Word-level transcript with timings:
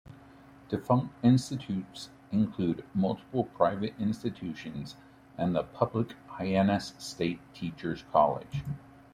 Defunct 0.69 1.13
institutes 1.23 2.09
include 2.31 2.83
multiple 2.95 3.43
private 3.43 3.93
institutions, 3.99 4.95
and 5.37 5.55
the 5.55 5.61
public 5.61 6.13
Hyannis 6.27 6.95
State 6.97 7.39
Teachers 7.53 8.03
College. 8.11 8.63